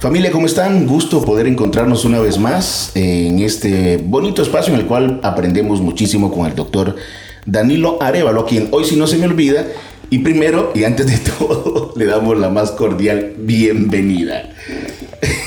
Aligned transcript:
Familia, 0.00 0.30
¿cómo 0.30 0.46
están? 0.46 0.86
Gusto 0.86 1.24
poder 1.24 1.48
encontrarnos 1.48 2.04
una 2.04 2.20
vez 2.20 2.38
más 2.38 2.92
en 2.94 3.40
este 3.40 3.96
bonito 3.96 4.42
espacio 4.42 4.72
en 4.72 4.78
el 4.78 4.86
cual 4.86 5.18
aprendemos 5.24 5.80
muchísimo 5.80 6.30
con 6.30 6.46
el 6.46 6.54
doctor 6.54 6.94
Danilo 7.46 8.00
Arevalo, 8.00 8.42
a 8.42 8.46
quien 8.46 8.68
hoy 8.70 8.84
si 8.84 8.94
no 8.94 9.08
se 9.08 9.18
me 9.18 9.26
olvida, 9.26 9.66
y 10.08 10.20
primero 10.20 10.70
y 10.72 10.84
antes 10.84 11.06
de 11.08 11.18
todo, 11.38 11.94
le 11.96 12.06
damos 12.06 12.38
la 12.38 12.48
más 12.48 12.70
cordial 12.70 13.32
bienvenida. 13.38 14.50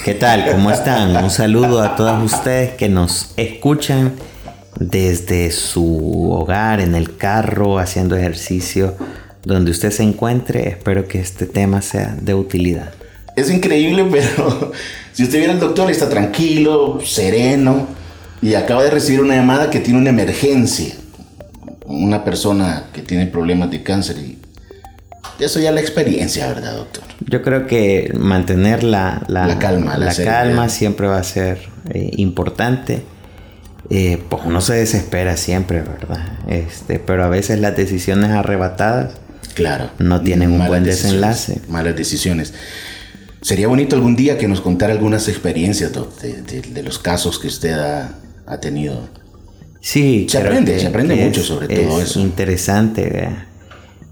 ¿Qué 0.03 0.15
tal? 0.15 0.52
¿Cómo 0.52 0.70
están? 0.70 1.15
Un 1.23 1.29
saludo 1.29 1.81
a 1.81 1.95
todos 1.95 2.21
ustedes 2.33 2.71
que 2.71 2.89
nos 2.89 3.31
escuchan 3.38 4.15
desde 4.77 5.52
su 5.52 6.29
hogar, 6.29 6.81
en 6.81 6.95
el 6.95 7.15
carro, 7.15 7.79
haciendo 7.79 8.18
ejercicio, 8.18 8.95
donde 9.45 9.71
usted 9.71 9.91
se 9.91 10.04
encuentre. 10.04 10.68
Espero 10.68 11.07
que 11.07 11.21
este 11.21 11.45
tema 11.45 11.81
sea 11.81 12.17
de 12.20 12.33
utilidad 12.33 12.91
es 13.35 13.49
increíble, 13.49 14.05
pero 14.12 14.71
si 15.13 15.23
usted 15.23 15.39
viene 15.39 15.53
al 15.53 15.59
doctor, 15.59 15.89
está 15.91 16.09
tranquilo, 16.09 16.99
sereno, 17.03 17.88
y 18.41 18.55
acaba 18.55 18.84
de 18.84 18.91
recibir 18.91 19.22
una 19.22 19.35
llamada 19.35 19.70
que 19.70 19.80
tiene 19.80 19.99
una 19.99 20.09
emergencia. 20.09 20.95
Una 21.86 22.23
persona 22.23 22.86
que 22.94 23.02
tiene 23.02 23.27
problemas 23.27 23.70
de 23.70 23.84
cáncer 23.84 24.17
y 24.17 24.41
eso 25.41 25.59
ya 25.59 25.70
es 25.70 25.75
la 25.75 25.81
experiencia, 25.81 26.48
¿verdad, 26.48 26.75
doctor? 26.75 27.03
Yo 27.27 27.41
creo 27.41 27.66
que 27.66 28.12
mantener 28.16 28.84
la, 28.84 29.23
calma, 29.59 29.98
la, 29.98 30.13
calma 30.13 30.70
siempre 30.70 31.08
va 31.08 31.17
a 31.17 31.23
ser 31.23 31.58
eh, 31.89 32.11
importante. 32.17 33.03
Eh, 33.89 34.22
pues 34.30 34.44
uno 34.45 34.61
se 34.61 34.75
desespera 34.75 35.36
siempre, 35.38 35.81
¿verdad? 35.81 36.38
Este, 36.48 37.00
pero 37.00 37.23
a 37.23 37.30
veces 37.30 37.59
las 37.59 37.75
decisiones 37.75 38.30
arrebatadas 38.30 39.16
claro, 39.55 39.89
no 39.98 40.22
tienen 40.22 40.52
un 40.52 40.67
buen 40.67 40.84
desenlace. 40.84 41.61
Malas 41.67 41.95
decisiones. 41.95 42.53
Sería 43.41 43.68
bonito 43.68 43.95
algún 43.95 44.16
día 44.16 44.38
que 44.38 44.47
nos 44.47 44.61
contara 44.61 44.94
algunas 44.94 45.28
experiencias 45.28 45.92
de, 45.92 46.84
los 46.84 47.00
casos 47.00 47.39
que 47.39 47.48
usted 47.48 47.73
ha, 47.73 48.59
tenido. 48.59 49.09
Sí, 49.80 50.28
se 50.30 50.38
aprende, 50.38 50.80
se 50.80 50.88
aprende 50.88 51.16
mucho 51.16 51.42
sobre 51.42 51.67
todo 51.67 52.02
eso. 52.02 52.20
Interesante, 52.20 53.30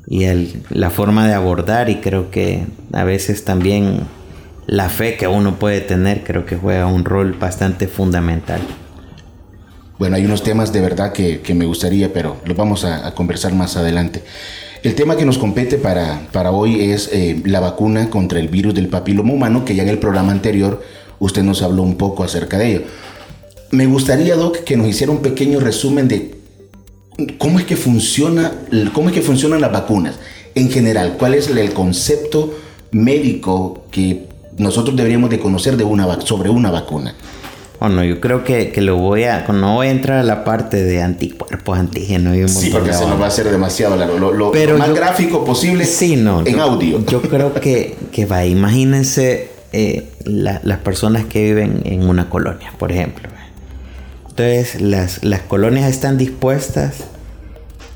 y 0.07 0.25
la 0.69 0.89
forma 0.89 1.27
de 1.27 1.35
abordar 1.35 1.91
y 1.91 1.97
creo 1.97 2.31
que 2.31 2.65
a 2.91 3.03
veces 3.03 3.45
también 3.45 3.99
la 4.65 4.89
fe 4.89 5.15
que 5.15 5.27
uno 5.27 5.59
puede 5.59 5.81
tener 5.81 6.23
creo 6.23 6.47
que 6.47 6.55
juega 6.55 6.87
un 6.87 7.05
rol 7.05 7.33
bastante 7.33 7.87
fundamental. 7.87 8.61
Bueno, 9.99 10.15
hay 10.15 10.25
unos 10.25 10.41
temas 10.41 10.73
de 10.73 10.81
verdad 10.81 11.13
que, 11.13 11.53
me 11.53 11.65
gustaría, 11.65 12.11
pero 12.11 12.37
los 12.45 12.57
vamos 12.57 12.83
a 12.85 13.13
conversar 13.13 13.53
más 13.53 13.77
adelante. 13.77 14.23
El 14.81 14.95
tema 14.95 15.17
que 15.17 15.25
nos 15.25 15.37
compete 15.37 15.77
para, 15.77 16.29
para 16.31 16.51
hoy 16.51 16.91
es 16.91 17.09
eh, 17.11 17.41
la 17.43 17.59
vacuna 17.59 18.09
contra 18.09 18.39
el 18.39 18.47
virus 18.47 18.73
del 18.73 18.87
papiloma 18.87 19.33
humano, 19.33 19.65
que 19.65 19.75
ya 19.75 19.83
en 19.83 19.89
el 19.89 19.99
programa 19.99 20.31
anterior 20.31 20.81
usted 21.19 21.43
nos 21.43 21.61
habló 21.61 21.83
un 21.83 21.95
poco 21.95 22.23
acerca 22.23 22.57
de 22.57 22.71
ello. 22.71 22.81
Me 23.71 23.87
gustaría, 23.87 24.37
Doc, 24.37 24.59
que 24.59 24.77
nos 24.77 24.87
hiciera 24.87 25.11
un 25.11 25.19
pequeño 25.19 25.59
resumen 25.59 26.07
de 26.07 26.35
cómo 27.37 27.59
es 27.59 27.65
que 27.65 27.75
funciona, 27.75 28.53
cómo 28.93 29.09
es 29.09 29.15
que 29.15 29.21
funcionan 29.21 29.59
las 29.59 29.71
vacunas 29.71 30.15
en 30.55 30.71
general, 30.71 31.17
cuál 31.19 31.33
es 31.33 31.49
el 31.49 31.73
concepto 31.73 32.53
médico 32.91 33.83
que 33.91 34.27
nosotros 34.57 34.95
deberíamos 34.95 35.29
de 35.29 35.39
conocer 35.39 35.75
de 35.75 35.83
una, 35.83 36.21
sobre 36.21 36.49
una 36.49 36.71
vacuna. 36.71 37.15
Bueno, 37.79 38.03
yo 38.03 38.19
creo 38.19 38.43
que, 38.43 38.73
lo 38.81 38.97
voy 38.97 39.23
a. 39.23 39.45
No 39.47 39.75
voy 39.75 39.87
a 39.87 39.91
entrar 39.91 40.19
a 40.19 40.23
la 40.23 40.43
parte 40.43 40.83
de 40.83 41.01
anticuerpos, 41.01 41.79
antígenos 41.79 42.35
y 42.35 42.47
Sí, 42.49 42.69
porque 42.71 42.91
se 42.91 43.05
nos 43.05 43.19
va 43.19 43.25
a 43.25 43.27
hacer 43.29 43.49
demasiado 43.49 43.95
largo. 43.95 44.17
Lo, 44.31 44.51
más 44.77 44.93
gráfico 44.93 45.45
posible 45.45 45.85
sí, 45.85 46.17
no, 46.17 46.45
en 46.45 46.59
audio. 46.59 47.05
Yo 47.05 47.21
creo 47.21 47.53
que, 47.53 47.95
que 48.11 48.25
va. 48.25 48.45
Imagínense 48.45 49.51
eh, 49.71 50.09
las 50.25 50.79
personas 50.79 51.25
que 51.25 51.43
viven 51.43 51.81
en 51.85 52.09
una 52.09 52.29
colonia, 52.29 52.73
por 52.77 52.91
ejemplo. 52.91 53.29
Entonces, 54.27 54.81
las, 54.81 55.23
las 55.23 55.41
colonias 55.41 55.89
están 55.89 56.17
dispuestas 56.17 57.05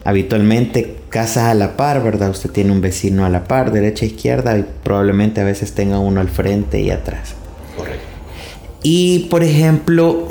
habitualmente 0.03 0.97
casas 1.09 1.46
a 1.46 1.53
la 1.53 1.78
par, 1.78 2.03
¿verdad? 2.03 2.30
Usted 2.30 2.50
tiene 2.50 2.72
un 2.72 2.81
vecino 2.81 3.25
a 3.25 3.30
la 3.30 3.46
par, 3.46 3.72
derecha, 3.72 4.06
izquierda, 4.06 4.57
y 4.57 4.66
probablemente 4.84 5.41
a 5.41 5.46
veces 5.46 5.74
tenga 5.74 6.00
uno 6.00 6.19
al 6.19 6.30
frente 6.30 6.81
y 6.81 6.90
atrás. 6.90 7.36
Y 8.83 9.19
por 9.29 9.44
ejemplo, 9.44 10.27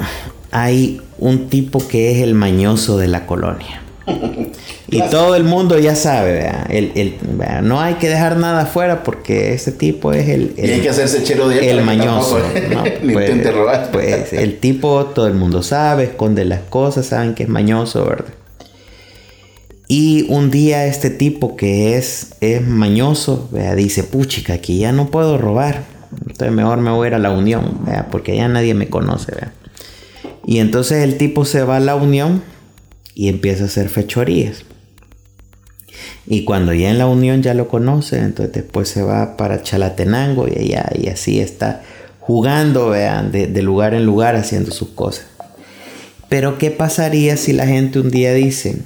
hay 0.51 1.01
un 1.19 1.49
tipo 1.49 1.87
que 1.87 2.13
es 2.13 2.23
el 2.23 2.35
mañoso 2.35 2.99
de 2.99 3.09
la 3.09 3.27
colonia. 3.27 3.83
Y 4.89 5.01
todo 5.11 5.37
el 5.37 5.45
mundo 5.45 5.79
ya 5.79 5.95
sabe, 5.95 6.51
El, 6.69 7.15
no 7.63 7.81
hay 7.81 7.95
que 7.95 8.09
dejar 8.09 8.37
nada 8.37 8.63
afuera 8.63 9.05
porque 9.05 9.55
ese 9.55 9.73
tipo 9.73 10.13
es 10.13 10.29
el... 10.29 10.55
y 10.57 10.71
hay 10.71 10.81
que 10.81 10.91
hacerse 10.91 11.23
chero 11.23 11.49
de 11.49 11.71
El 11.71 11.83
mañoso. 11.83 12.39
Pues, 13.13 13.89
pues, 13.91 14.33
el 14.33 14.59
tipo, 14.59 15.07
todo 15.07 15.27
el 15.27 15.35
mundo 15.35 15.63
sabe, 15.63 16.05
esconde 16.05 16.45
las 16.45 16.61
cosas, 16.61 17.07
saben 17.07 17.35
que 17.35 17.45
es 17.45 17.49
mañoso, 17.49 18.05
¿verdad? 18.05 18.33
Y 19.89 20.27
un 20.29 20.51
día 20.51 20.87
este 20.87 21.11
tipo 21.11 21.57
que 21.57 21.97
es, 21.97 22.35
es 22.41 22.67
mañoso, 22.67 23.49
dice, 23.77 24.05
puchica, 24.05 24.55
aquí 24.55 24.79
ya 24.79 24.93
no 24.93 25.11
puedo 25.11 25.39
robar. 25.39 25.85
Mejor 26.51 26.79
me 26.79 26.91
voy 26.91 27.07
a 27.07 27.09
ir 27.09 27.15
a 27.15 27.19
la 27.19 27.31
Unión, 27.31 27.81
porque 28.11 28.33
allá 28.33 28.49
nadie 28.49 28.75
me 28.75 28.89
conoce. 28.89 29.33
Y 30.45 30.59
entonces 30.59 31.05
el 31.05 31.19
tipo 31.19 31.45
se 31.45 31.63
va 31.63 31.77
a 31.77 31.81
la 31.81 31.95
Unión 31.95 32.43
y 33.15 33.29
empieza 33.29 33.65
a 33.65 33.67
hacer 33.67 33.89
fechorías. 33.89 34.65
Y 36.27 36.45
cuando 36.45 36.73
ya 36.73 36.91
en 36.91 36.99
la 36.99 37.07
Unión 37.07 37.43
ya 37.43 37.55
lo 37.55 37.69
conoce, 37.69 38.19
entonces 38.19 38.55
después 38.55 38.89
se 38.89 39.03
va 39.03 39.37
para 39.37 39.63
Chalatenango 39.63 40.49
y 40.49 40.59
allá 40.59 40.91
y 40.95 41.09
así 41.09 41.41
está 41.41 41.83
jugando 42.21 42.93
de, 42.93 43.49
de 43.49 43.63
lugar 43.63 43.95
en 43.95 44.07
lugar 44.07 44.37
haciendo 44.37 44.71
sus 44.71 44.91
cosas. 44.91 45.27
Pero 46.29 46.59
¿qué 46.59 46.71
pasaría 46.71 47.37
si 47.37 47.53
la 47.53 47.67
gente 47.67 48.01
un 48.01 48.11
día 48.11 48.33
dice, 48.33 48.79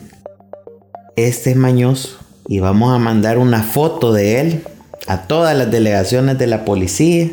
este 1.14 1.50
es 1.50 1.56
mañoso 1.56 2.18
y 2.48 2.58
vamos 2.60 2.94
a 2.94 2.98
mandar 2.98 3.38
una 3.38 3.62
foto 3.62 4.12
de 4.12 4.40
él 4.40 4.62
a 5.06 5.26
todas 5.28 5.56
las 5.56 5.70
delegaciones 5.70 6.38
de 6.38 6.46
la 6.46 6.64
policía 6.64 7.28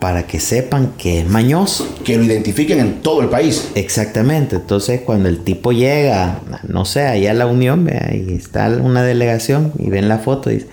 para 0.00 0.26
que 0.26 0.40
sepan 0.40 0.92
que 0.98 1.20
es 1.20 1.28
mañoso. 1.28 1.88
Que 2.04 2.16
lo 2.16 2.24
identifiquen 2.24 2.80
en 2.80 3.02
todo 3.02 3.22
el 3.22 3.28
país. 3.28 3.70
Exactamente. 3.74 4.56
Entonces, 4.56 5.00
cuando 5.00 5.28
el 5.28 5.38
tipo 5.44 5.72
llega, 5.72 6.40
no 6.68 6.84
sé, 6.84 7.06
allá 7.06 7.30
a 7.30 7.34
la 7.34 7.46
Unión, 7.46 7.88
ahí 7.88 8.26
está 8.36 8.68
una 8.68 9.02
delegación 9.02 9.72
y 9.78 9.90
ven 9.90 10.08
la 10.08 10.18
foto 10.18 10.50
y 10.50 10.54
dice, 10.54 10.68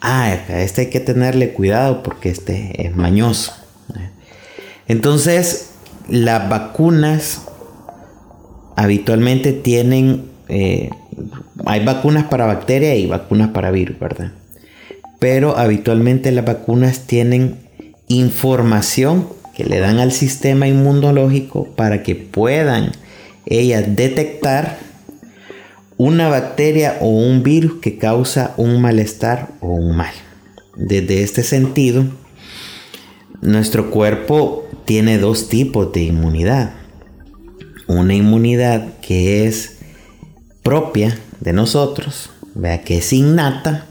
ah, 0.00 0.36
a 0.48 0.60
este 0.62 0.82
hay 0.82 0.86
que 0.88 1.00
tenerle 1.00 1.52
cuidado 1.52 2.02
porque 2.02 2.30
este 2.30 2.86
es 2.86 2.94
mañoso. 2.94 3.52
Entonces, 4.86 5.70
las 6.08 6.48
vacunas 6.48 7.42
habitualmente 8.76 9.52
tienen, 9.52 10.30
eh, 10.48 10.90
hay 11.66 11.84
vacunas 11.84 12.24
para 12.24 12.46
bacterias 12.46 12.96
y 12.96 13.06
vacunas 13.06 13.48
para 13.48 13.70
virus, 13.70 13.98
¿verdad? 13.98 14.32
pero 15.18 15.58
habitualmente 15.58 16.30
las 16.32 16.44
vacunas 16.44 17.06
tienen 17.06 17.56
información 18.08 19.28
que 19.54 19.64
le 19.64 19.80
dan 19.80 19.98
al 19.98 20.12
sistema 20.12 20.68
inmunológico 20.68 21.64
para 21.76 22.02
que 22.02 22.14
puedan 22.14 22.92
ellas 23.46 23.84
detectar 23.96 24.78
una 25.96 26.28
bacteria 26.28 26.96
o 27.00 27.08
un 27.08 27.42
virus 27.42 27.80
que 27.80 27.98
causa 27.98 28.54
un 28.56 28.80
malestar 28.80 29.48
o 29.60 29.68
un 29.68 29.96
mal. 29.96 30.12
Desde 30.76 31.22
este 31.22 31.42
sentido, 31.42 32.04
nuestro 33.40 33.90
cuerpo 33.90 34.68
tiene 34.84 35.18
dos 35.18 35.48
tipos 35.48 35.92
de 35.92 36.02
inmunidad. 36.02 36.74
Una 37.88 38.14
inmunidad 38.14 38.98
que 39.00 39.46
es 39.46 39.78
propia 40.62 41.18
de 41.40 41.52
nosotros, 41.52 42.30
vea 42.54 42.82
que 42.82 42.98
es 42.98 43.12
innata, 43.12 43.86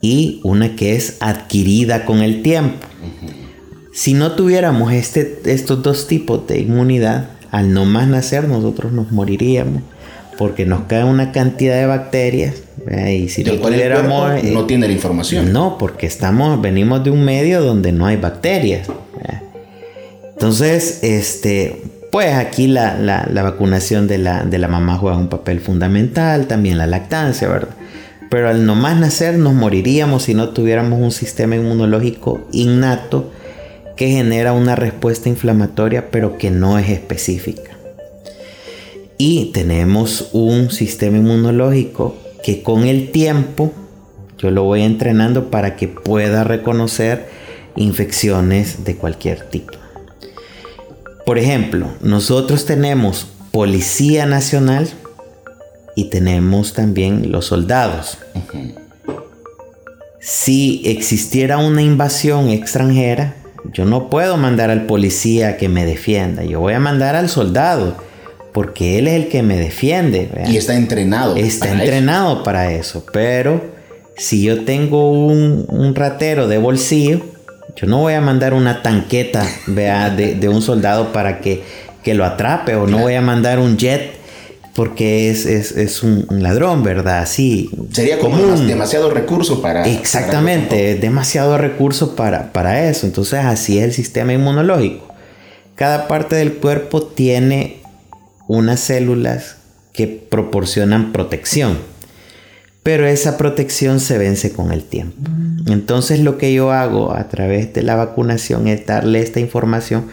y 0.00 0.40
una 0.44 0.76
que 0.76 0.96
es 0.96 1.16
adquirida 1.20 2.04
con 2.04 2.20
el 2.20 2.42
tiempo. 2.42 2.87
Si 3.92 4.14
no 4.14 4.32
tuviéramos 4.32 4.92
este, 4.92 5.40
estos 5.46 5.82
dos 5.82 6.06
tipos 6.06 6.46
de 6.46 6.60
inmunidad, 6.60 7.30
al 7.50 7.72
no 7.72 7.84
más 7.84 8.08
nacer 8.08 8.48
nosotros 8.48 8.92
nos 8.92 9.10
moriríamos 9.10 9.82
porque 10.38 10.64
nos 10.64 10.82
cae 10.82 11.02
una 11.02 11.32
cantidad 11.32 11.76
de 11.76 11.86
bacterias 11.86 12.54
y 13.10 13.28
si 13.28 13.42
no 13.42 13.54
tuviéramos 13.54 14.44
eh, 14.44 14.50
no 14.52 14.66
tiene 14.66 14.86
la 14.86 14.92
información. 14.92 15.52
no 15.52 15.76
porque 15.78 16.06
estamos 16.06 16.60
venimos 16.62 17.02
de 17.02 17.10
un 17.10 17.24
medio 17.24 17.60
donde 17.60 17.90
no 17.92 18.06
hay 18.06 18.16
bacterias 18.16 18.88
entonces 20.32 21.00
este 21.02 21.82
pues 22.12 22.34
aquí 22.34 22.68
la, 22.68 22.96
la, 22.96 23.42
vacunación 23.42 24.06
de 24.06 24.16
la, 24.18 24.44
de 24.44 24.58
la 24.58 24.68
mamá 24.68 24.96
juega 24.96 25.16
un 25.16 25.28
papel 25.28 25.60
fundamental 25.60 26.46
también 26.46 26.78
la 26.78 26.86
lactancia 26.86 27.48
verdad 27.48 27.74
pero 28.30 28.48
al 28.48 28.66
no 28.66 28.74
más 28.74 28.98
nacer 28.98 29.38
nos 29.38 29.54
moriríamos 29.54 30.24
si 30.24 30.34
no 30.34 30.50
tuviéramos 30.50 31.00
un 31.00 31.12
sistema 31.12 31.56
inmunológico 31.56 32.46
innato 32.52 33.30
que 33.96 34.10
genera 34.10 34.52
una 34.52 34.76
respuesta 34.76 35.28
inflamatoria 35.28 36.10
pero 36.10 36.38
que 36.38 36.50
no 36.50 36.78
es 36.78 36.88
específica. 36.88 37.72
Y 39.16 39.46
tenemos 39.52 40.28
un 40.32 40.70
sistema 40.70 41.16
inmunológico 41.16 42.16
que 42.44 42.62
con 42.62 42.84
el 42.84 43.10
tiempo 43.10 43.72
yo 44.38 44.50
lo 44.52 44.62
voy 44.62 44.82
entrenando 44.82 45.50
para 45.50 45.74
que 45.74 45.88
pueda 45.88 46.44
reconocer 46.44 47.26
infecciones 47.74 48.84
de 48.84 48.96
cualquier 48.96 49.42
tipo. 49.42 49.72
Por 51.26 51.38
ejemplo, 51.38 51.88
nosotros 52.00 52.64
tenemos 52.64 53.26
Policía 53.50 54.26
Nacional 54.26 54.88
y 55.98 56.04
tenemos 56.04 56.74
también 56.74 57.32
los 57.32 57.46
soldados. 57.46 58.18
Si 60.20 60.80
existiera 60.84 61.58
una 61.58 61.82
invasión 61.82 62.50
extranjera, 62.50 63.34
yo 63.72 63.84
no 63.84 64.08
puedo 64.08 64.36
mandar 64.36 64.70
al 64.70 64.86
policía 64.86 65.56
que 65.56 65.68
me 65.68 65.84
defienda, 65.84 66.44
yo 66.44 66.60
voy 66.60 66.74
a 66.74 66.78
mandar 66.78 67.16
al 67.16 67.28
soldado, 67.28 67.96
porque 68.52 69.00
él 69.00 69.08
es 69.08 69.14
el 69.14 69.26
que 69.26 69.42
me 69.42 69.56
defiende. 69.56 70.30
Y 70.46 70.56
está 70.56 70.76
entrenado. 70.76 71.34
Está 71.34 71.72
entrenado 71.72 72.44
para 72.44 72.70
eso, 72.70 73.04
pero 73.12 73.60
si 74.16 74.44
yo 74.44 74.64
tengo 74.64 75.10
un, 75.10 75.96
ratero 75.96 76.46
de 76.46 76.58
bolsillo, 76.58 77.22
yo 77.74 77.88
no 77.88 77.98
voy 77.98 78.14
a 78.14 78.20
mandar 78.20 78.54
una 78.54 78.82
tanqueta 78.82 79.44
¿vea? 79.66 80.10
De, 80.10 80.48
un 80.48 80.62
soldado 80.62 81.12
para 81.12 81.40
que, 81.40 81.64
que 82.04 82.14
lo 82.14 82.24
atrape, 82.24 82.76
o 82.76 82.86
no 82.86 82.98
voy 82.98 83.14
a 83.14 83.20
mandar 83.20 83.58
un 83.58 83.76
jet 83.76 84.17
porque 84.78 85.28
es, 85.30 86.04
un, 86.04 86.24
ladrón, 86.30 86.84
¿verdad? 86.84 87.26
Sí. 87.26 87.68
Sería 87.90 88.20
como 88.20 88.38
demasiado 88.38 89.10
recurso 89.10 89.60
para... 89.60 89.84
Exactamente, 89.88 90.94
demasiado 90.94 91.58
recurso 91.58 92.14
para, 92.14 92.52
para 92.52 92.88
eso. 92.88 93.04
Entonces 93.04 93.40
así 93.44 93.78
es 93.78 93.86
el 93.86 93.92
sistema 93.92 94.34
inmunológico. 94.34 95.12
Cada 95.74 96.06
parte 96.06 96.36
del 96.36 96.52
cuerpo 96.58 97.02
tiene 97.02 97.78
unas 98.46 98.78
células 98.78 99.56
que 99.92 100.06
proporcionan 100.06 101.10
protección. 101.10 101.78
Pero 102.84 103.04
esa 103.08 103.36
protección 103.36 103.98
se 103.98 104.16
vence 104.16 104.52
con 104.52 104.70
el 104.70 104.84
tiempo. 104.84 105.28
Entonces 105.66 106.20
lo 106.20 106.38
que 106.38 106.54
yo 106.54 106.70
hago 106.70 107.16
a 107.16 107.28
través 107.28 107.74
de 107.74 107.82
la 107.82 107.96
vacunación 107.96 108.68
es 108.68 108.86
darle 108.86 109.22
esta 109.22 109.40
información 109.40 110.06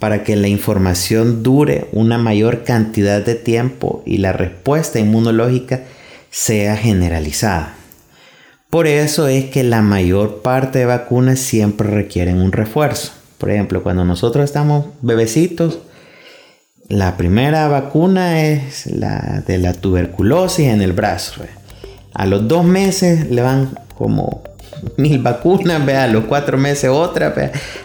para 0.00 0.24
que 0.24 0.34
la 0.34 0.48
información 0.48 1.44
dure 1.44 1.86
una 1.92 2.18
mayor 2.18 2.64
cantidad 2.64 3.24
de 3.24 3.36
tiempo 3.36 4.02
y 4.06 4.16
la 4.18 4.32
respuesta 4.32 4.98
inmunológica 4.98 5.82
sea 6.30 6.76
generalizada. 6.76 7.74
Por 8.70 8.86
eso 8.86 9.28
es 9.28 9.46
que 9.46 9.62
la 9.62 9.82
mayor 9.82 10.42
parte 10.42 10.80
de 10.80 10.86
vacunas 10.86 11.38
siempre 11.38 11.88
requieren 11.88 12.40
un 12.40 12.50
refuerzo. 12.50 13.12
Por 13.36 13.50
ejemplo, 13.50 13.82
cuando 13.82 14.04
nosotros 14.04 14.44
estamos 14.44 14.86
bebecitos, 15.02 15.80
la 16.88 17.16
primera 17.16 17.68
vacuna 17.68 18.42
es 18.42 18.86
la 18.86 19.42
de 19.46 19.58
la 19.58 19.74
tuberculosis 19.74 20.68
en 20.68 20.80
el 20.80 20.92
brazo. 20.92 21.42
A 22.14 22.26
los 22.26 22.48
dos 22.48 22.64
meses 22.64 23.30
le 23.30 23.42
van 23.42 23.78
como 23.96 24.44
mil 24.96 25.18
vacunas, 25.18 25.86
a 25.86 26.06
los 26.06 26.24
cuatro 26.24 26.56
meses 26.56 26.90
otra, 26.90 27.34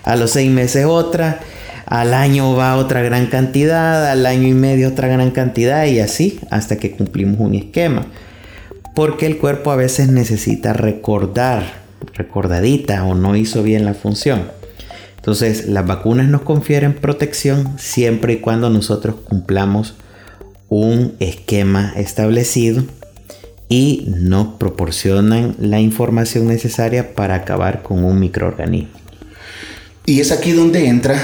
a 0.04 0.16
los 0.16 0.32
seis 0.32 0.50
meses 0.50 0.86
otra 0.86 1.42
al 1.86 2.14
año 2.14 2.56
va 2.56 2.78
otra 2.78 3.02
gran 3.02 3.28
cantidad, 3.28 4.10
al 4.10 4.26
año 4.26 4.48
y 4.48 4.54
medio 4.54 4.90
otra 4.90 5.08
gran 5.08 5.32
cantidad 5.32 5.86
y 5.86 6.00
así 6.00 6.40
hasta 6.50 6.78
que 6.78 6.92
cumplimos 6.92 7.40
un 7.40 7.56
esquema. 7.56 8.08
Porque 8.96 9.26
el 9.26 9.38
cuerpo 9.38 9.72
a 9.72 9.76
veces 9.76 10.08
necesita 10.10 10.74
recordar, 10.74 11.64
recordadita 12.14 13.04
o 13.06 13.14
no 13.14 13.36
hizo 13.36 13.62
bien 13.62 13.86
la 13.86 13.94
función. 13.94 14.50
Entonces 15.18 15.68
las 15.68 15.86
vacunas 15.86 16.28
nos 16.28 16.42
confieren 16.42 16.94
protección 16.94 17.78
siempre 17.78 18.34
y 18.34 18.38
cuando 18.38 18.70
nosotros 18.70 19.16
cumplamos 19.24 19.96
un 20.70 21.16
esquema 21.20 21.94
establecido 21.96 22.84
y 23.70 24.06
nos 24.08 24.56
proporcionan 24.56 25.56
la 25.60 25.80
información 25.80 26.48
necesaria 26.48 27.16
para 27.16 27.36
acabar 27.36 27.84
con 27.84 28.04
un 28.04 28.20
microorganismo. 28.20 28.94
Y 30.06 30.20
es 30.20 30.31
aquí 30.31 30.52
donde 30.52 30.88
entra 30.88 31.18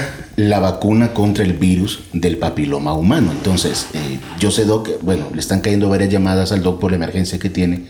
la 0.48 0.60
vacuna 0.60 1.12
contra 1.14 1.44
el 1.44 1.54
virus 1.54 2.00
del 2.12 2.38
papiloma 2.38 2.94
humano. 2.94 3.32
Entonces, 3.32 3.86
eh, 3.94 4.18
yo 4.38 4.50
sé, 4.50 4.64
Doc, 4.64 4.88
bueno, 5.02 5.28
le 5.32 5.40
están 5.40 5.60
cayendo 5.60 5.88
varias 5.88 6.10
llamadas 6.10 6.52
al 6.52 6.62
Doc 6.62 6.80
por 6.80 6.90
la 6.90 6.96
emergencia 6.96 7.38
que 7.38 7.50
tiene. 7.50 7.86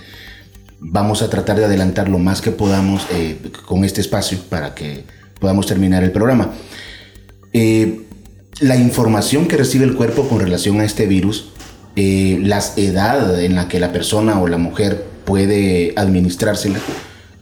Vamos 0.78 1.22
a 1.22 1.30
tratar 1.30 1.58
de 1.58 1.64
adelantar 1.64 2.08
lo 2.08 2.18
más 2.18 2.40
que 2.40 2.50
podamos 2.50 3.06
eh, 3.12 3.38
con 3.66 3.84
este 3.84 4.00
espacio 4.00 4.38
para 4.48 4.74
que 4.74 5.04
podamos 5.40 5.66
terminar 5.66 6.02
el 6.02 6.12
programa. 6.12 6.52
Eh, 7.52 8.06
la 8.60 8.76
información 8.76 9.46
que 9.46 9.56
recibe 9.56 9.84
el 9.84 9.94
cuerpo 9.94 10.28
con 10.28 10.40
relación 10.40 10.80
a 10.80 10.84
este 10.84 11.06
virus, 11.06 11.48
la 11.94 12.62
edad 12.76 13.42
en 13.42 13.54
la 13.54 13.68
que 13.68 13.80
la 13.80 13.92
persona 13.92 14.40
o 14.40 14.48
la 14.48 14.58
mujer 14.58 15.04
puede 15.24 15.92
administrársela, 15.96 16.78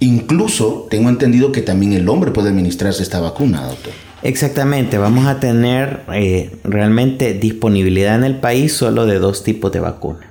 Incluso 0.00 0.86
tengo 0.90 1.10
entendido 1.10 1.52
que 1.52 1.60
también 1.60 1.92
el 1.92 2.08
hombre 2.08 2.30
puede 2.30 2.48
administrarse 2.48 3.02
esta 3.02 3.20
vacuna, 3.20 3.66
doctor. 3.66 3.92
Exactamente, 4.22 4.98
vamos 4.98 5.26
a 5.26 5.40
tener 5.40 6.00
eh, 6.12 6.50
realmente 6.62 7.32
disponibilidad 7.32 8.16
en 8.16 8.24
el 8.24 8.36
país 8.36 8.74
solo 8.74 9.06
de 9.06 9.18
dos 9.18 9.44
tipos 9.44 9.72
de 9.72 9.80
vacuna. 9.80 10.30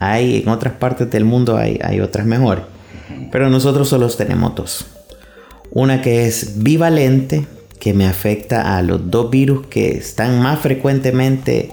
Hay 0.00 0.42
en 0.42 0.48
otras 0.48 0.74
partes 0.74 1.10
del 1.10 1.24
mundo 1.24 1.56
hay, 1.56 2.00
otras 2.00 2.26
mejores, 2.26 2.64
pero 3.30 3.50
nosotros 3.50 3.88
solo 3.88 4.08
tenemos 4.08 4.54
dos. 4.56 4.86
Una 5.70 6.02
que 6.02 6.26
es 6.26 6.62
bivalente, 6.62 7.46
que 7.78 7.94
me 7.94 8.06
afecta 8.06 8.76
a 8.76 8.82
los 8.82 9.10
dos 9.10 9.30
virus 9.30 9.66
que 9.68 9.96
están 9.96 10.40
más 10.40 10.58
frecuentemente 10.58 11.70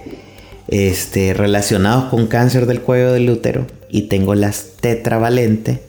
este, 0.67 1.33
relacionados 1.33 2.05
con 2.05 2.27
cáncer 2.27 2.67
del 2.67 2.81
cuello 2.81 3.13
del 3.13 3.29
útero, 3.29 3.65
y 3.89 4.03
tengo 4.03 4.35
las 4.35 4.77
tetravalente, 4.79 5.81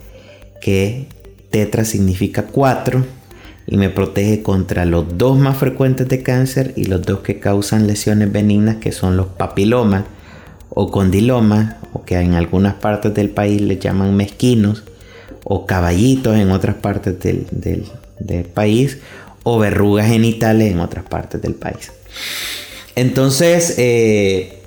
que 0.59 1.05
Tetra 1.51 1.85
significa 1.85 2.47
4 2.47 3.05
y 3.65 3.77
me 3.77 3.89
protege 3.89 4.41
contra 4.43 4.85
los 4.85 5.17
dos 5.17 5.37
más 5.37 5.57
frecuentes 5.57 6.07
de 6.09 6.21
cáncer 6.21 6.73
y 6.75 6.85
los 6.85 7.01
dos 7.01 7.19
que 7.19 7.39
causan 7.39 7.87
lesiones 7.87 8.31
benignas 8.31 8.77
que 8.77 8.91
son 8.91 9.15
los 9.15 9.27
papilomas 9.27 10.03
o 10.69 10.91
condilomas 10.91 11.75
o 11.93 12.03
que 12.03 12.15
en 12.19 12.33
algunas 12.33 12.75
partes 12.75 13.13
del 13.13 13.29
país 13.29 13.61
le 13.61 13.77
llaman 13.77 14.15
mezquinos 14.15 14.83
o 15.43 15.65
caballitos 15.65 16.37
en 16.37 16.51
otras 16.51 16.75
partes 16.77 17.19
del, 17.19 18.45
país 18.53 18.99
o 19.43 19.59
verrugas 19.59 20.07
genitales 20.07 20.71
en 20.71 20.79
otras 20.79 21.05
partes 21.05 21.41
del 21.41 21.53
país. 21.53 21.91
Entonces, 22.95 23.75
eh, 23.77 24.59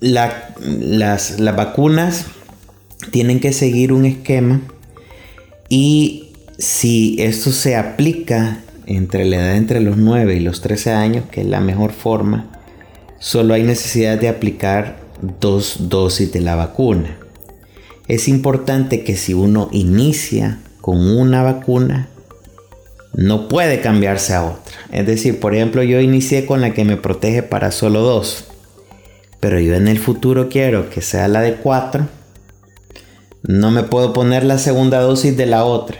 las, 0.00 1.38
las 1.38 1.56
vacunas 1.56 2.26
tienen 3.10 3.40
que 3.40 3.52
seguir 3.52 3.92
un 3.92 4.06
esquema 4.06 4.62
y 5.68 6.33
si 6.58 7.16
esto 7.20 7.52
se 7.52 7.76
aplica 7.76 8.60
entre 8.86 9.24
la 9.24 9.36
edad 9.36 9.56
entre 9.56 9.80
los 9.80 9.96
9 9.96 10.36
y 10.36 10.40
los 10.40 10.60
13 10.60 10.92
años, 10.92 11.24
que 11.30 11.40
es 11.40 11.46
la 11.46 11.60
mejor 11.60 11.92
forma, 11.92 12.50
solo 13.18 13.54
hay 13.54 13.62
necesidad 13.62 14.18
de 14.18 14.28
aplicar 14.28 14.98
dos 15.40 15.88
dosis 15.88 16.32
de 16.32 16.40
la 16.40 16.54
vacuna. 16.54 17.16
Es 18.06 18.28
importante 18.28 19.02
que 19.04 19.16
si 19.16 19.32
uno 19.32 19.68
inicia 19.72 20.60
con 20.80 20.98
una 20.98 21.42
vacuna, 21.42 22.08
no 23.14 23.48
puede 23.48 23.80
cambiarse 23.80 24.34
a 24.34 24.44
otra. 24.44 24.74
Es 24.92 25.06
decir, 25.06 25.40
por 25.40 25.54
ejemplo, 25.54 25.82
yo 25.82 26.00
inicié 26.00 26.44
con 26.44 26.60
la 26.60 26.74
que 26.74 26.84
me 26.84 26.96
protege 26.96 27.42
para 27.42 27.70
solo 27.70 28.00
dos, 28.00 28.44
pero 29.40 29.58
yo 29.60 29.74
en 29.74 29.88
el 29.88 29.98
futuro 29.98 30.48
quiero 30.48 30.90
que 30.90 31.00
sea 31.00 31.28
la 31.28 31.40
de 31.40 31.54
4 31.54 32.06
no 33.46 33.70
me 33.70 33.82
puedo 33.82 34.14
poner 34.14 34.42
la 34.42 34.56
segunda 34.56 35.00
dosis 35.00 35.36
de 35.36 35.44
la 35.44 35.64
otra, 35.66 35.98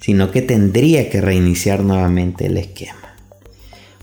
sino 0.00 0.30
que 0.30 0.42
tendría 0.42 1.10
que 1.10 1.20
reiniciar 1.20 1.80
nuevamente 1.80 2.46
el 2.46 2.56
esquema. 2.56 3.14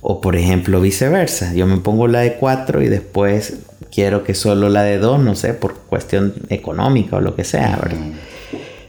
O 0.02 0.20
por 0.20 0.36
ejemplo 0.36 0.82
viceversa, 0.82 1.54
yo 1.54 1.66
me 1.66 1.78
pongo 1.78 2.08
la 2.08 2.22
de 2.22 2.34
4 2.34 2.82
y 2.82 2.88
después 2.88 3.60
quiero 3.94 4.24
que 4.24 4.34
solo 4.34 4.70
la 4.70 4.84
de 4.84 4.98
2, 4.98 5.22
no 5.22 5.36
sé, 5.36 5.54
por 5.54 5.76
cuestión 5.76 6.34
económica 6.50 7.18
o 7.18 7.22
lo 7.22 7.36
que 7.36 7.44
sea, 7.44 7.80
¿verdad? 7.82 8.08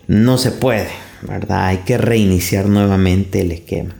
No 0.08 0.38
se 0.38 0.50
puede, 0.50 0.88
¿verdad? 1.22 1.66
Hay 1.66 1.78
que 1.78 1.98
reiniciar 1.98 2.66
nuevamente 2.66 3.42
el 3.42 3.52
esquema. 3.52 3.94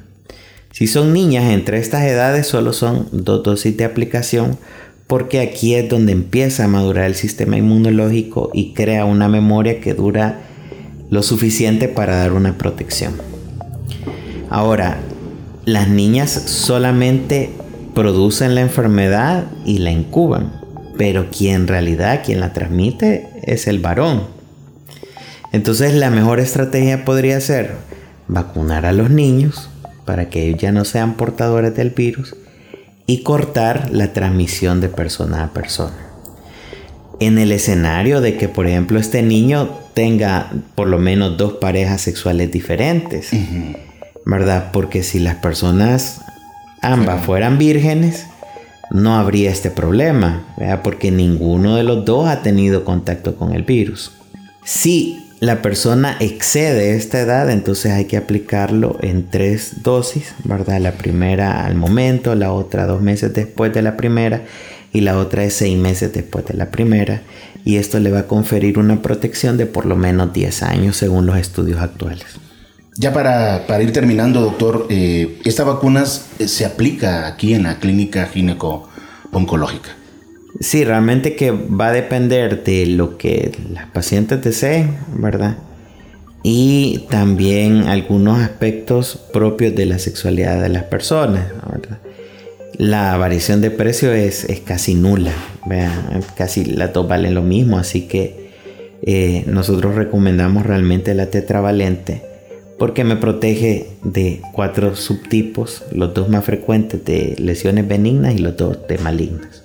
Si 0.73 0.89
son 0.89 1.13
niñas 1.13 1.53
entre 1.53 1.79
estas 1.79 2.03
edades, 2.03 2.49
solo 2.49 2.73
son 2.73 3.09
dos 3.13 3.45
dosis 3.45 3.77
de 3.77 3.85
aplicación 3.85 4.59
porque 5.07 5.41
aquí 5.41 5.75
es 5.75 5.89
donde 5.89 6.13
empieza 6.13 6.65
a 6.65 6.69
madurar 6.69 7.05
el 7.05 7.15
sistema 7.15 7.57
inmunológico 7.57 8.51
y 8.53 8.73
crea 8.73 9.05
una 9.05 9.29
memoria 9.29 9.81
que 9.81 9.95
dura 9.95 10.41
lo 11.11 11.23
suficiente 11.23 11.89
para 11.89 12.17
dar 12.17 12.33
una 12.33 12.59
protección. 12.59 13.15
Ahora, 14.51 14.99
las 15.65 15.89
niñas 15.89 16.31
solamente 16.31 17.51
producen 17.95 18.55
la 18.55 18.61
enfermedad 18.61 19.45
y 19.65 19.79
la 19.79 19.91
incuban, 19.91 20.61
pero 20.99 21.31
quien 21.31 21.55
en 21.63 21.69
realidad 21.69 22.23
quien 22.25 22.41
la 22.41 22.53
transmite 22.53 23.29
es 23.43 23.67
el 23.67 23.79
varón. 23.79 24.25
Entonces 25.53 25.95
la 25.95 26.11
mejor 26.11 26.41
estrategia 26.41 27.05
podría 27.05 27.41
ser 27.41 27.73
vacunar 28.27 28.87
a 28.87 28.93
los 28.93 29.11
niños 29.11 29.71
para 30.05 30.29
que 30.29 30.47
ellos 30.47 30.61
ya 30.61 30.73
no 30.73 30.85
sean 30.85 31.15
portadores 31.15 31.75
del 31.77 31.91
virus 31.91 32.35
y 33.07 33.23
cortar 33.23 33.91
la 33.93 34.13
transmisión 34.13 34.81
de 34.81 34.89
persona 34.89 35.45
a 35.45 35.53
persona. 35.53 35.97
En 37.21 37.39
el 37.39 37.53
escenario 37.53 38.21
de 38.21 38.37
que, 38.37 38.49
por 38.49 38.67
ejemplo, 38.67 38.99
este 38.99 39.23
niño 39.23 39.71
tenga 39.95 40.51
por 40.75 40.89
lo 40.89 40.99
menos 40.99 41.37
dos 41.37 41.55
parejas 41.55 42.01
sexuales 42.01 42.51
diferentes, 42.51 43.31
¿verdad? 44.27 44.71
Porque 44.73 45.03
si 45.03 45.21
las 45.21 45.37
personas 45.37 46.21
ambas 46.83 47.25
fueran 47.25 47.59
vírgenes, 47.59 48.27
no 48.91 49.17
habría 49.17 49.51
este 49.51 49.71
problema, 49.71 50.47
¿verdad? 50.59 50.83
porque 50.83 51.11
ninguno 51.11 51.77
de 51.77 51.85
los 51.85 52.05
dos 52.05 52.29
ha 52.29 52.43
tenido 52.43 52.85
contacto 52.85 53.37
con 53.37 53.55
el 53.55 53.63
virus. 53.63 54.13
Si 54.65 55.25
la 55.41 55.63
persona 55.63 56.17
excede 56.21 56.95
esta 56.97 57.21
edad, 57.21 57.51
entonces 57.51 57.93
hay 57.93 58.07
que 58.07 58.17
aplicarlo 58.17 58.99
en 59.03 59.29
tres 59.29 59.83
dosis, 59.83 60.35
¿verdad? 60.45 60.81
La 60.81 60.93
primera 60.93 61.67
al 61.67 61.75
momento, 61.75 62.35
la 62.35 62.53
otra 62.53 62.87
dos 62.87 63.03
meses 63.03 63.35
después 63.35 63.73
de 63.75 63.83
la 63.83 63.97
primera 63.97 64.43
y 64.95 65.01
la 65.01 65.19
otra 65.19 65.45
es 65.45 65.55
seis 65.55 65.77
meses 65.77 66.13
después 66.15 66.47
de 66.47 66.55
la 66.55 66.71
primera. 66.71 67.23
Y 67.65 67.77
esto 67.77 67.99
le 67.99 68.13
va 68.13 68.21
a 68.21 68.27
conferir 68.27 68.79
una 68.79 69.03
protección 69.03 69.57
de 69.57 69.67
por 69.67 69.87
lo 69.87 69.97
menos 69.97 70.33
10 70.33 70.63
años 70.63 70.97
según 70.97 71.27
los 71.27 71.37
estudios 71.37 71.81
actuales. 71.81 72.25
Ya 72.97 73.13
para, 73.13 73.83
ir 73.83 73.93
terminando, 73.93 74.41
doctor, 74.41 74.87
eh, 74.89 75.41
¿esta 75.45 75.65
vacuna 75.65 76.07
se 76.07 76.65
aplica 76.65 77.27
aquí 77.27 77.55
en 77.55 77.65
la 77.65 77.81
clínica 77.81 78.27
gineco-oncológica? 78.27 79.91
Sí, 80.61 80.85
realmente 80.85 81.35
que 81.35 81.51
va 81.51 81.89
a 81.89 81.93
depender 81.93 82.63
de 82.63 82.87
lo 82.87 83.19
que 83.19 83.51
las 83.73 83.87
pacientes 83.87 84.43
deseen, 84.43 84.97
¿verdad? 85.17 85.57
Y 86.45 87.07
también 87.11 87.89
algunos 87.89 88.39
aspectos 88.39 89.19
propios 89.33 89.75
de 89.75 89.87
la 89.87 89.99
sexualidad 89.99 90.63
de 90.63 90.69
las 90.69 90.85
personas, 90.85 91.47
¿verdad? 91.69 91.99
La 92.77 93.17
variación 93.17 93.61
de 93.61 93.71
precio 93.71 94.13
es, 94.13 94.47
casi 94.65 94.95
nula, 94.95 95.33
¿verdad? 95.67 96.25
casi 96.37 96.65
las 96.65 96.93
dos 96.93 97.09
valen 97.09 97.35
lo 97.35 97.43
mismo, 97.43 97.79
así 97.79 98.03
que 98.03 98.51
eh, 99.03 99.45
nosotros 99.47 99.95
recomendamos 99.95 100.67
realmente 100.67 101.15
la 101.15 101.27
tetravalente 101.27 102.35
porque 102.79 103.05
me 103.05 103.17
protege 103.17 103.91
de 104.03 104.43
cuatro 104.53 104.97
subtipos, 104.97 105.85
los 105.93 106.13
dos 106.13 106.29
más 106.29 106.45
frecuentes 106.45 107.05
de 107.05 107.37
lesiones 107.39 107.87
benignas 107.87 108.35
y 108.35 108.39
los 108.39 108.57
dos 108.57 108.79
de 108.89 108.99
malignas. 108.99 109.63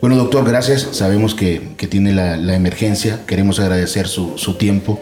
Bueno, 0.00 0.16
doctor, 0.16 0.48
gracias. 0.48 0.88
Sabemos 0.92 1.34
que, 1.34 1.60
tiene 1.90 2.12
la, 2.12 2.54
emergencia. 2.54 3.20
Queremos 3.26 3.60
agradecer 3.60 4.08
su, 4.08 4.56
tiempo 4.58 5.00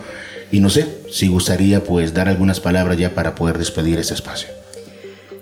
y 0.51 0.61
no 0.61 0.71
sé 0.71 0.87
si 1.11 1.29
gustaría 1.29 1.85
pues 1.85 2.15
dar 2.15 2.29
algunas 2.29 2.59
palabras 2.59 2.99
ya 2.99 3.15
para 3.15 3.35
poder 3.35 3.59
despedir 3.59 3.99
este 3.99 4.15
espacio. 4.15 4.49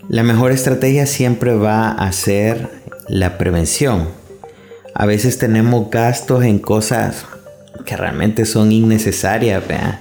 La 0.08 0.22
mejor 0.22 0.52
estrategia 0.52 1.04
siempre 1.04 1.54
va 1.54 1.90
a 1.90 2.12
ser 2.12 2.68
la 3.08 3.38
prevención. 3.38 4.06
A 4.94 5.04
veces 5.04 5.38
tenemos 5.38 5.90
gastos 5.90 6.44
en 6.44 6.60
cosas 6.60 7.26
que 7.84 7.96
realmente 7.96 8.44
son 8.46 8.70
innecesarias, 8.70 9.66
¿verdad? 9.66 10.00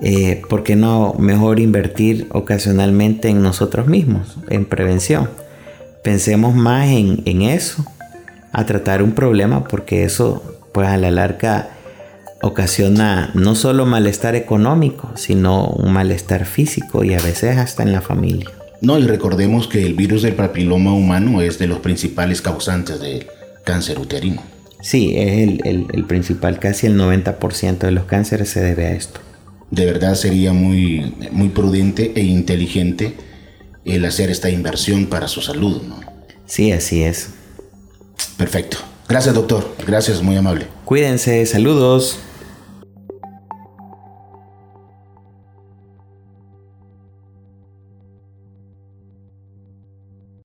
Eh, 0.00 0.40
¿Por 0.48 0.62
qué 0.62 0.76
no 0.76 1.14
mejor 1.18 1.58
invertir 1.58 2.28
ocasionalmente 2.30 3.28
en 3.28 3.42
nosotros 3.42 3.88
mismos, 3.88 4.36
en 4.50 4.64
prevención? 4.64 5.28
Pensemos 6.04 6.54
más 6.54 6.86
en, 6.86 7.22
en 7.24 7.42
eso 7.42 7.84
a 8.52 8.66
tratar 8.66 9.02
un 9.02 9.12
problema 9.12 9.64
porque 9.64 10.04
eso 10.04 10.60
pues 10.72 10.88
a 10.88 10.96
la 10.96 11.10
larga 11.10 11.70
ocasiona 12.40 13.32
no 13.34 13.56
solo 13.56 13.84
malestar 13.84 14.36
económico, 14.36 15.10
sino 15.16 15.66
un 15.66 15.92
malestar 15.92 16.44
físico 16.44 17.02
y 17.02 17.14
a 17.14 17.20
veces 17.20 17.58
hasta 17.58 17.82
en 17.82 17.92
la 17.92 18.00
familia. 18.00 18.57
No, 18.80 18.98
y 18.98 19.06
recordemos 19.06 19.66
que 19.66 19.84
el 19.84 19.94
virus 19.94 20.22
del 20.22 20.34
papiloma 20.34 20.92
humano 20.92 21.42
es 21.42 21.58
de 21.58 21.66
los 21.66 21.80
principales 21.80 22.40
causantes 22.42 23.00
del 23.00 23.26
cáncer 23.64 23.98
uterino. 23.98 24.42
Sí, 24.80 25.14
es 25.16 25.48
el, 25.64 25.86
el 25.92 26.04
principal, 26.04 26.58
casi 26.60 26.86
el 26.86 26.98
90% 26.98 27.78
de 27.78 27.90
los 27.90 28.04
cánceres 28.04 28.48
se 28.50 28.60
debe 28.60 28.86
a 28.86 28.92
esto. 28.92 29.20
De 29.70 29.84
verdad 29.84 30.14
sería 30.14 30.52
muy, 30.52 31.14
muy 31.32 31.48
prudente 31.48 32.12
e 32.14 32.22
inteligente 32.22 33.14
el 33.84 34.04
hacer 34.04 34.30
esta 34.30 34.50
inversión 34.50 35.06
para 35.06 35.28
su 35.28 35.40
salud, 35.40 35.82
¿no? 35.82 36.00
Sí, 36.46 36.72
así 36.72 37.02
es. 37.02 37.30
Perfecto. 38.36 38.78
Gracias, 39.08 39.34
doctor. 39.34 39.74
Gracias, 39.86 40.22
muy 40.22 40.36
amable. 40.36 40.66
Cuídense, 40.84 41.44
saludos. 41.46 42.18